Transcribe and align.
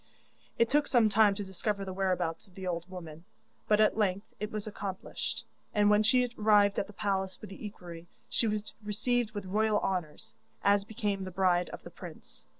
It 0.57 0.67
took 0.67 0.87
some 0.87 1.09
time 1.09 1.35
to 1.35 1.43
discover 1.43 1.85
the 1.85 1.93
whereabouts 1.93 2.47
of 2.47 2.55
the 2.55 2.65
old 2.65 2.89
woman, 2.89 3.23
but 3.67 3.79
at 3.79 3.99
length 3.99 4.33
it 4.39 4.51
was 4.51 4.65
accomplished, 4.65 5.45
and 5.75 5.91
when 5.91 6.01
she 6.01 6.27
arrived 6.39 6.79
at 6.79 6.87
the 6.87 6.91
palace 6.91 7.37
with 7.39 7.51
the 7.51 7.63
equerry, 7.63 8.07
she 8.27 8.47
was 8.47 8.73
received 8.83 9.33
with 9.35 9.45
royal 9.45 9.79
honours, 9.81 10.33
as 10.63 10.85
became 10.85 11.23
the 11.23 11.29
bride 11.29 11.69
of 11.69 11.83
the 11.83 11.91
prince. 11.91 12.47